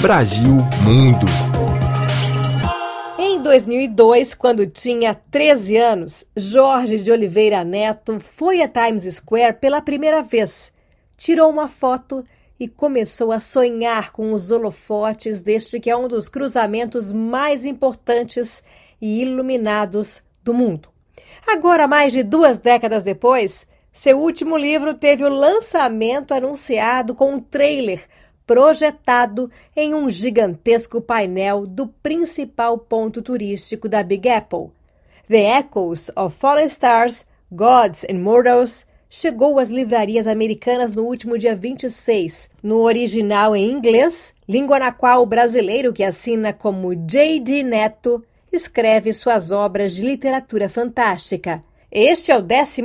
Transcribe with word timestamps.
Brasil 0.00 0.56
Mundo. 0.82 1.26
Em 3.18 3.42
2002, 3.42 4.32
quando 4.32 4.66
tinha 4.66 5.14
13 5.14 5.76
anos, 5.76 6.24
Jorge 6.34 6.98
de 6.98 7.12
Oliveira 7.12 7.62
Neto 7.64 8.18
foi 8.18 8.62
a 8.62 8.68
Times 8.68 9.02
Square 9.16 9.58
pela 9.60 9.82
primeira 9.82 10.22
vez. 10.22 10.72
Tirou 11.18 11.50
uma 11.50 11.68
foto 11.68 12.24
e 12.58 12.66
começou 12.66 13.30
a 13.30 13.40
sonhar 13.40 14.10
com 14.10 14.32
os 14.32 14.50
holofotes 14.50 15.42
deste 15.42 15.78
que 15.78 15.90
é 15.90 15.96
um 15.96 16.08
dos 16.08 16.30
cruzamentos 16.30 17.12
mais 17.12 17.66
importantes 17.66 18.62
e 19.02 19.20
iluminados 19.20 20.22
do 20.42 20.54
mundo. 20.54 20.88
Agora, 21.46 21.86
mais 21.86 22.14
de 22.14 22.22
duas 22.22 22.58
décadas 22.58 23.02
depois, 23.02 23.66
seu 23.92 24.18
último 24.18 24.56
livro 24.56 24.94
teve 24.94 25.24
o 25.24 25.28
lançamento 25.28 26.32
anunciado 26.32 27.14
com 27.14 27.34
um 27.34 27.40
trailer 27.40 28.08
projetado 28.50 29.48
em 29.76 29.94
um 29.94 30.10
gigantesco 30.10 31.00
painel 31.00 31.68
do 31.68 31.86
principal 31.86 32.76
ponto 32.76 33.22
turístico 33.22 33.88
da 33.88 34.02
Big 34.02 34.28
Apple. 34.28 34.70
The 35.28 35.60
Echoes 35.60 36.10
of 36.16 36.36
Fallen 36.36 36.66
Stars, 36.66 37.24
Gods 37.52 38.04
and 38.10 38.18
Mortals 38.18 38.84
chegou 39.08 39.60
às 39.60 39.70
livrarias 39.70 40.26
americanas 40.26 40.92
no 40.92 41.04
último 41.04 41.38
dia 41.38 41.54
26, 41.54 42.50
no 42.60 42.78
original 42.78 43.54
em 43.54 43.70
inglês, 43.70 44.34
língua 44.48 44.80
na 44.80 44.90
qual 44.90 45.22
o 45.22 45.26
brasileiro 45.26 45.92
que 45.92 46.02
assina 46.02 46.52
como 46.52 46.92
J.D. 46.92 47.62
Neto 47.62 48.20
escreve 48.50 49.12
suas 49.12 49.52
obras 49.52 49.94
de 49.94 50.02
literatura 50.02 50.68
fantástica. 50.68 51.62
Este 51.88 52.32
é 52.32 52.36
o 52.36 52.42
11 52.42 52.82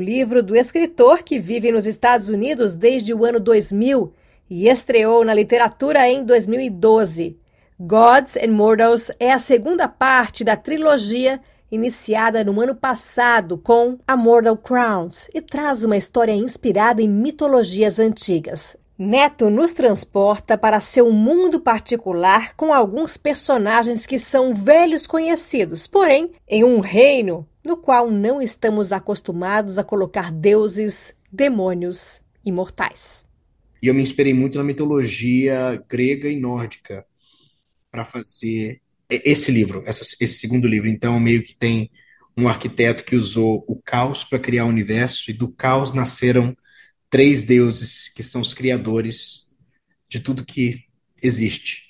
livro 0.00 0.42
do 0.42 0.56
escritor 0.56 1.22
que 1.22 1.38
vive 1.38 1.70
nos 1.70 1.86
Estados 1.86 2.28
Unidos 2.28 2.76
desde 2.76 3.14
o 3.14 3.24
ano 3.24 3.38
2000 3.38 4.12
e 4.48 4.68
estreou 4.68 5.24
na 5.24 5.34
literatura 5.34 6.08
em 6.08 6.24
2012. 6.24 7.38
Gods 7.78 8.36
and 8.36 8.52
Mortals 8.52 9.10
é 9.20 9.32
a 9.32 9.38
segunda 9.38 9.86
parte 9.86 10.42
da 10.42 10.56
trilogia 10.56 11.40
iniciada 11.70 12.44
no 12.44 12.60
ano 12.60 12.74
passado 12.74 13.58
com 13.58 13.98
A 14.06 14.16
Mortal 14.16 14.56
Crowns 14.56 15.28
e 15.34 15.42
traz 15.42 15.84
uma 15.84 15.96
história 15.96 16.32
inspirada 16.32 17.02
em 17.02 17.08
mitologias 17.08 17.98
antigas. 17.98 18.76
Neto 18.98 19.50
nos 19.50 19.74
transporta 19.74 20.56
para 20.56 20.80
seu 20.80 21.12
mundo 21.12 21.60
particular 21.60 22.54
com 22.56 22.72
alguns 22.72 23.18
personagens 23.18 24.06
que 24.06 24.18
são 24.18 24.54
velhos 24.54 25.06
conhecidos, 25.06 25.86
porém 25.86 26.30
em 26.48 26.64
um 26.64 26.80
reino 26.80 27.46
no 27.62 27.76
qual 27.76 28.10
não 28.10 28.40
estamos 28.40 28.92
acostumados 28.92 29.78
a 29.78 29.84
colocar 29.84 30.32
deuses, 30.32 31.14
demônios 31.30 32.22
e 32.42 32.50
mortais. 32.50 33.26
E 33.82 33.88
eu 33.88 33.94
me 33.94 34.02
inspirei 34.02 34.32
muito 34.32 34.58
na 34.58 34.64
mitologia 34.64 35.82
grega 35.88 36.28
e 36.28 36.38
nórdica 36.38 37.04
para 37.90 38.04
fazer 38.04 38.80
esse 39.08 39.52
livro, 39.52 39.84
esse 39.86 40.28
segundo 40.28 40.66
livro. 40.66 40.88
Então, 40.88 41.18
meio 41.20 41.42
que 41.42 41.54
tem 41.54 41.90
um 42.36 42.48
arquiteto 42.48 43.04
que 43.04 43.16
usou 43.16 43.64
o 43.66 43.80
caos 43.80 44.24
para 44.24 44.38
criar 44.38 44.66
o 44.66 44.68
universo, 44.68 45.30
e 45.30 45.34
do 45.34 45.48
caos 45.48 45.94
nasceram 45.94 46.56
três 47.08 47.44
deuses 47.44 48.08
que 48.08 48.22
são 48.22 48.40
os 48.40 48.52
criadores 48.52 49.46
de 50.08 50.20
tudo 50.20 50.44
que 50.44 50.84
existe. 51.22 51.86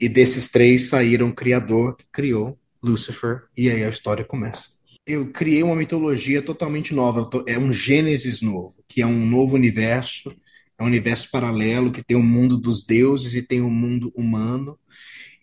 E 0.00 0.08
desses 0.08 0.48
três 0.48 0.88
saíram 0.88 1.28
o 1.28 1.34
criador 1.34 1.96
que 1.96 2.06
criou 2.12 2.58
Lucifer, 2.82 3.44
e 3.56 3.70
aí 3.70 3.84
a 3.84 3.88
história 3.88 4.24
começa. 4.24 4.70
Eu 5.06 5.30
criei 5.30 5.62
uma 5.62 5.76
mitologia 5.76 6.42
totalmente 6.42 6.92
nova, 6.92 7.28
é 7.46 7.58
um 7.58 7.72
Gênesis 7.72 8.40
novo, 8.40 8.82
que 8.88 9.00
é 9.00 9.06
um 9.06 9.26
novo 9.26 9.54
universo 9.54 10.34
é 10.78 10.82
um 10.82 10.86
universo 10.86 11.30
paralelo 11.30 11.92
que 11.92 12.02
tem 12.02 12.16
o 12.16 12.22
mundo 12.22 12.58
dos 12.58 12.84
deuses 12.84 13.34
e 13.34 13.42
tem 13.42 13.60
o 13.60 13.70
mundo 13.70 14.12
humano. 14.14 14.78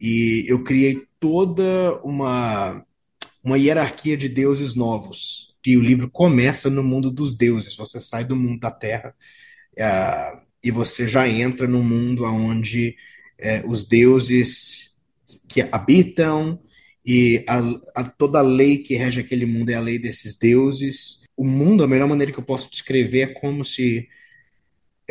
E 0.00 0.44
eu 0.48 0.64
criei 0.64 1.06
toda 1.20 2.00
uma, 2.02 2.84
uma 3.42 3.58
hierarquia 3.58 4.16
de 4.16 4.28
deuses 4.28 4.74
novos. 4.74 5.54
Que 5.62 5.76
o 5.76 5.82
livro 5.82 6.10
começa 6.10 6.70
no 6.70 6.82
mundo 6.82 7.10
dos 7.10 7.36
deuses. 7.36 7.76
Você 7.76 8.00
sai 8.00 8.24
do 8.24 8.34
mundo 8.34 8.60
da 8.60 8.70
Terra 8.70 9.14
uh, 9.74 10.40
e 10.64 10.70
você 10.70 11.06
já 11.06 11.28
entra 11.28 11.68
no 11.68 11.82
mundo 11.82 12.24
onde 12.24 12.96
uh, 13.38 13.70
os 13.70 13.84
deuses 13.84 14.96
que 15.48 15.68
habitam 15.70 16.58
e 17.04 17.44
a, 17.46 17.60
a, 18.00 18.04
toda 18.04 18.38
a 18.38 18.42
lei 18.42 18.78
que 18.78 18.94
rege 18.94 19.20
aquele 19.20 19.46
mundo 19.46 19.70
é 19.70 19.74
a 19.74 19.80
lei 19.80 19.98
desses 19.98 20.36
deuses. 20.36 21.20
O 21.36 21.46
mundo, 21.46 21.84
a 21.84 21.88
melhor 21.88 22.08
maneira 22.08 22.32
que 22.32 22.38
eu 22.38 22.44
posso 22.44 22.70
descrever 22.70 23.20
é 23.20 23.26
como 23.26 23.64
se 23.64 24.08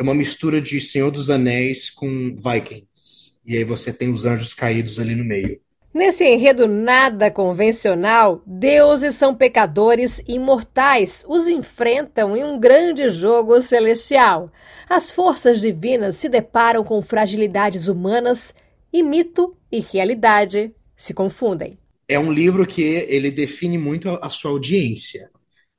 é 0.00 0.02
uma 0.02 0.14
mistura 0.14 0.62
de 0.62 0.80
Senhor 0.80 1.10
dos 1.10 1.28
Anéis 1.28 1.90
com 1.90 2.34
Vikings. 2.34 3.34
E 3.44 3.54
aí 3.54 3.64
você 3.64 3.92
tem 3.92 4.10
os 4.10 4.24
anjos 4.24 4.54
caídos 4.54 4.98
ali 4.98 5.14
no 5.14 5.22
meio. 5.22 5.60
Nesse 5.92 6.24
enredo 6.24 6.66
nada 6.66 7.30
convencional, 7.30 8.42
deuses 8.46 9.14
são 9.14 9.34
pecadores 9.34 10.22
imortais, 10.26 11.22
os 11.28 11.48
enfrentam 11.48 12.34
em 12.34 12.42
um 12.42 12.58
grande 12.58 13.10
jogo 13.10 13.60
celestial. 13.60 14.50
As 14.88 15.10
forças 15.10 15.60
divinas 15.60 16.16
se 16.16 16.30
deparam 16.30 16.82
com 16.82 17.02
fragilidades 17.02 17.86
humanas 17.86 18.54
e 18.90 19.02
mito 19.02 19.54
e 19.70 19.80
realidade 19.80 20.72
se 20.96 21.12
confundem. 21.12 21.76
É 22.08 22.18
um 22.18 22.32
livro 22.32 22.66
que 22.66 22.80
ele 22.80 23.30
define 23.30 23.76
muito 23.76 24.08
a 24.08 24.30
sua 24.30 24.52
audiência, 24.52 25.28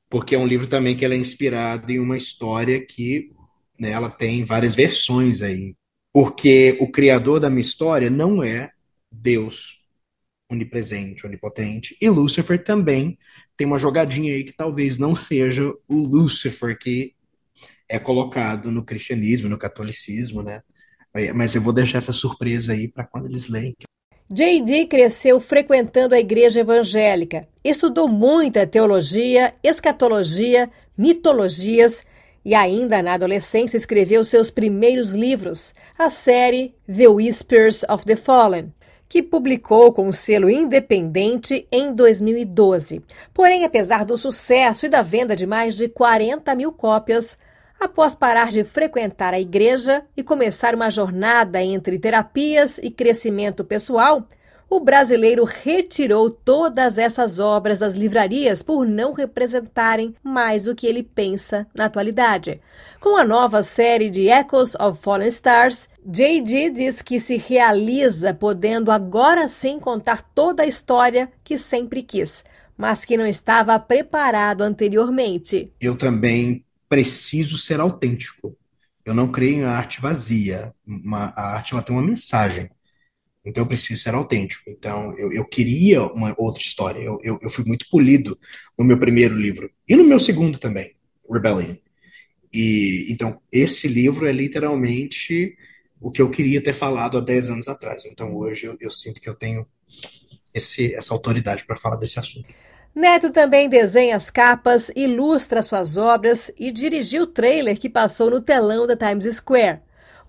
porque 0.08 0.36
é 0.36 0.38
um 0.38 0.46
livro 0.46 0.68
também 0.68 0.94
que 0.94 1.04
é 1.04 1.12
inspirado 1.16 1.90
em 1.90 1.98
uma 1.98 2.16
história 2.16 2.80
que 2.86 3.32
né, 3.78 3.90
ela 3.90 4.10
tem 4.10 4.44
várias 4.44 4.74
versões 4.74 5.42
aí. 5.42 5.74
Porque 6.12 6.76
o 6.80 6.90
criador 6.90 7.40
da 7.40 7.48
minha 7.48 7.62
história 7.62 8.10
não 8.10 8.42
é 8.42 8.70
Deus 9.10 9.80
onipresente, 10.50 11.26
onipotente. 11.26 11.96
E 12.00 12.08
Lúcifer 12.08 12.62
também 12.62 13.18
tem 13.56 13.66
uma 13.66 13.78
jogadinha 13.78 14.34
aí 14.34 14.44
que 14.44 14.52
talvez 14.52 14.98
não 14.98 15.16
seja 15.16 15.72
o 15.88 15.94
Lúcifer 15.94 16.78
que 16.78 17.14
é 17.88 17.98
colocado 17.98 18.70
no 18.70 18.84
cristianismo, 18.84 19.48
no 19.48 19.58
catolicismo, 19.58 20.42
né? 20.42 20.62
Mas 21.34 21.54
eu 21.54 21.60
vou 21.60 21.72
deixar 21.72 21.98
essa 21.98 22.12
surpresa 22.12 22.72
aí 22.72 22.88
para 22.88 23.04
quando 23.04 23.26
eles 23.26 23.48
leem. 23.48 23.74
J.D. 24.30 24.86
cresceu 24.86 25.38
frequentando 25.38 26.14
a 26.14 26.20
igreja 26.20 26.60
evangélica. 26.60 27.46
Estudou 27.62 28.08
muita 28.08 28.66
teologia, 28.66 29.54
escatologia, 29.62 30.70
mitologias 30.96 32.02
e 32.44 32.54
ainda 32.54 33.02
na 33.02 33.14
adolescência 33.14 33.76
escreveu 33.76 34.24
seus 34.24 34.50
primeiros 34.50 35.12
livros, 35.12 35.74
a 35.98 36.10
série 36.10 36.74
The 36.86 37.08
Whispers 37.08 37.84
of 37.88 38.04
the 38.04 38.16
Fallen, 38.16 38.72
que 39.08 39.22
publicou 39.22 39.92
com 39.92 40.08
o 40.08 40.12
selo 40.12 40.50
independente 40.50 41.66
em 41.70 41.94
2012. 41.94 43.02
Porém, 43.34 43.64
apesar 43.64 44.04
do 44.04 44.16
sucesso 44.16 44.86
e 44.86 44.88
da 44.88 45.02
venda 45.02 45.36
de 45.36 45.46
mais 45.46 45.76
de 45.76 45.88
40 45.88 46.54
mil 46.54 46.72
cópias, 46.72 47.36
após 47.78 48.14
parar 48.14 48.50
de 48.50 48.64
frequentar 48.64 49.34
a 49.34 49.40
igreja 49.40 50.02
e 50.16 50.22
começar 50.22 50.74
uma 50.74 50.88
jornada 50.88 51.62
entre 51.62 51.98
terapias 51.98 52.78
e 52.78 52.90
crescimento 52.90 53.64
pessoal, 53.64 54.26
o 54.74 54.80
brasileiro 54.80 55.44
retirou 55.44 56.30
todas 56.30 56.96
essas 56.96 57.38
obras 57.38 57.80
das 57.80 57.92
livrarias 57.92 58.62
por 58.62 58.86
não 58.86 59.12
representarem 59.12 60.14
mais 60.22 60.66
o 60.66 60.74
que 60.74 60.86
ele 60.86 61.02
pensa 61.02 61.66
na 61.74 61.84
atualidade. 61.84 62.58
Com 62.98 63.18
a 63.18 63.22
nova 63.22 63.62
série 63.62 64.08
de 64.08 64.28
Echoes 64.28 64.74
of 64.76 64.98
Fallen 65.02 65.28
Stars, 65.28 65.90
J.D. 66.06 66.70
diz 66.70 67.02
que 67.02 67.20
se 67.20 67.36
realiza 67.36 68.32
podendo 68.32 68.90
agora 68.90 69.46
sim 69.46 69.78
contar 69.78 70.22
toda 70.34 70.62
a 70.62 70.66
história 70.66 71.30
que 71.44 71.58
sempre 71.58 72.02
quis, 72.02 72.42
mas 72.74 73.04
que 73.04 73.18
não 73.18 73.26
estava 73.26 73.78
preparado 73.78 74.62
anteriormente. 74.62 75.70
Eu 75.78 75.96
também 75.96 76.64
preciso 76.88 77.58
ser 77.58 77.78
autêntico. 77.78 78.56
Eu 79.04 79.12
não 79.12 79.30
creio 79.30 79.56
em 79.56 79.64
arte 79.64 80.00
vazia. 80.00 80.72
Uma, 80.86 81.26
a 81.36 81.56
arte 81.56 81.74
ela 81.74 81.82
tem 81.82 81.94
uma 81.94 82.02
mensagem. 82.06 82.70
Então 83.44 83.64
eu 83.64 83.68
preciso 83.68 84.02
ser 84.02 84.14
autêntico. 84.14 84.70
Então 84.70 85.16
eu, 85.18 85.32
eu 85.32 85.44
queria 85.44 86.02
uma 86.02 86.34
outra 86.38 86.62
história. 86.62 87.00
Eu, 87.00 87.18
eu, 87.22 87.38
eu, 87.42 87.50
fui 87.50 87.64
muito 87.64 87.88
polido 87.90 88.38
no 88.78 88.84
meu 88.84 88.98
primeiro 88.98 89.34
livro 89.36 89.70
e 89.88 89.96
no 89.96 90.04
meu 90.04 90.18
segundo 90.18 90.58
também, 90.58 90.94
Rebellion. 91.30 91.76
E 92.52 93.06
então 93.10 93.40
esse 93.50 93.88
livro 93.88 94.26
é 94.26 94.32
literalmente 94.32 95.56
o 96.00 96.10
que 96.10 96.20
eu 96.20 96.30
queria 96.30 96.62
ter 96.62 96.72
falado 96.72 97.18
há 97.18 97.20
10 97.20 97.50
anos 97.50 97.68
atrás. 97.68 98.04
Então 98.04 98.36
hoje 98.36 98.66
eu, 98.66 98.76
eu 98.80 98.90
sinto 98.90 99.20
que 99.20 99.28
eu 99.28 99.34
tenho 99.34 99.66
esse, 100.54 100.94
essa 100.94 101.14
autoridade 101.14 101.64
para 101.64 101.76
falar 101.76 101.96
desse 101.96 102.18
assunto. 102.18 102.48
Neto 102.94 103.30
também 103.30 103.70
desenha 103.70 104.16
as 104.16 104.30
capas, 104.30 104.90
ilustra 104.94 105.62
suas 105.62 105.96
obras 105.96 106.52
e 106.58 106.70
dirigiu 106.70 107.22
o 107.22 107.26
trailer 107.26 107.78
que 107.78 107.88
passou 107.88 108.30
no 108.30 108.40
telão 108.40 108.86
da 108.86 108.94
Times 108.94 109.36
Square. 109.36 109.80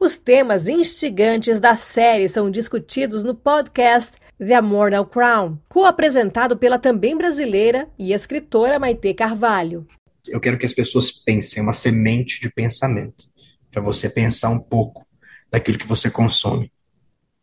Os 0.04 0.18
temas 0.18 0.68
instigantes 0.68 1.62
da 1.62 1.78
série 1.78 2.28
são 2.28 2.52
discutidos 2.52 3.24
no 3.24 3.34
podcast 3.34 4.18
The 4.38 4.60
Mortal 4.60 5.06
Crown, 5.06 5.58
co-apresentado 5.70 6.58
pela 6.58 6.78
também 6.78 7.18
brasileira 7.18 7.88
e 7.98 8.12
escritora 8.12 8.78
Maite 8.78 9.14
Carvalho. 9.14 9.88
Eu 10.28 10.42
quero 10.42 10.58
que 10.58 10.66
as 10.66 10.74
pessoas 10.74 11.10
pensem, 11.10 11.64
uma 11.64 11.72
semente 11.72 12.42
de 12.42 12.52
pensamento, 12.52 13.24
para 13.72 13.82
você 13.82 14.10
pensar 14.10 14.50
um 14.50 14.60
pouco 14.60 15.08
daquilo 15.50 15.78
que 15.78 15.88
você 15.88 16.12
consome. 16.12 16.70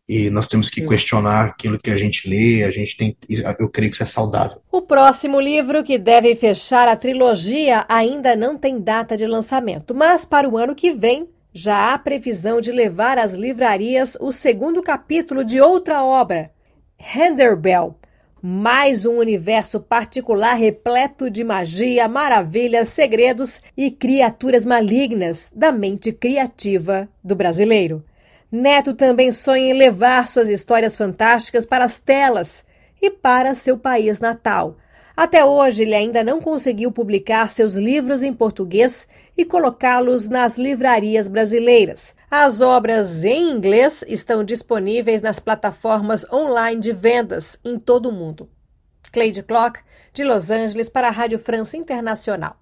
e 0.07 0.29
nós 0.29 0.47
temos 0.47 0.69
que 0.69 0.87
questionar 0.87 1.45
aquilo 1.45 1.79
que 1.79 1.89
a 1.89 1.97
gente 1.97 2.29
lê, 2.29 2.63
a 2.63 2.69
gente 2.69 2.95
tem, 2.95 3.17
eu 3.57 3.69
creio 3.69 3.89
que 3.89 3.95
isso 3.95 4.03
é 4.03 4.05
saudável. 4.05 4.61
O 4.71 4.83
próximo 4.83 5.41
livro 5.41 5.83
que 5.83 5.97
deve 5.97 6.35
fechar 6.35 6.87
a 6.87 6.95
trilogia 6.95 7.83
ainda 7.89 8.35
não 8.35 8.55
tem 8.55 8.79
data 8.79 9.17
de 9.17 9.25
lançamento, 9.25 9.95
mas 9.95 10.25
para 10.25 10.47
o 10.47 10.59
ano 10.59 10.75
que 10.75 10.91
vem 10.91 11.27
já 11.53 11.93
há 11.93 11.97
previsão 11.97 12.61
de 12.61 12.71
levar 12.71 13.17
às 13.17 13.33
livrarias 13.33 14.17
o 14.19 14.31
segundo 14.31 14.81
capítulo 14.81 15.43
de 15.43 15.59
outra 15.59 16.03
obra, 16.03 16.51
Henderbell, 16.97 17.95
mais 18.41 19.05
um 19.05 19.17
universo 19.17 19.79
particular 19.79 20.53
repleto 20.53 21.29
de 21.29 21.43
magia, 21.43 22.07
maravilhas, 22.07 22.87
segredos 22.87 23.61
e 23.75 23.91
criaturas 23.91 24.65
malignas 24.65 25.51
da 25.53 25.71
mente 25.71 26.11
criativa 26.11 27.07
do 27.23 27.35
brasileiro. 27.35 28.03
Neto 28.51 28.93
também 28.93 29.31
sonha 29.31 29.71
em 29.71 29.73
levar 29.73 30.27
suas 30.27 30.49
histórias 30.49 30.95
fantásticas 30.95 31.65
para 31.65 31.85
as 31.85 31.99
telas 31.99 32.65
e 33.01 33.09
para 33.09 33.53
seu 33.53 33.77
país 33.77 34.19
natal. 34.19 34.77
Até 35.15 35.43
hoje, 35.43 35.83
ele 35.83 35.95
ainda 35.95 36.23
não 36.23 36.41
conseguiu 36.41 36.91
publicar 36.91 37.51
seus 37.51 37.75
livros 37.75 38.23
em 38.23 38.33
português 38.33 39.07
e 39.37 39.43
colocá-los 39.43 40.27
nas 40.27 40.57
livrarias 40.57 41.27
brasileiras. 41.27 42.15
As 42.29 42.61
obras 42.61 43.23
em 43.23 43.51
inglês 43.51 44.03
estão 44.07 44.43
disponíveis 44.43 45.21
nas 45.21 45.39
plataformas 45.39 46.25
online 46.31 46.79
de 46.79 46.91
vendas 46.91 47.59
em 47.63 47.77
todo 47.77 48.09
o 48.09 48.11
mundo. 48.11 48.49
Cleide 49.11 49.43
Clock, 49.43 49.79
de 50.13 50.23
Los 50.23 50.49
Angeles, 50.49 50.87
para 50.87 51.07
a 51.07 51.11
Rádio 51.11 51.39
França 51.39 51.75
Internacional. 51.75 52.61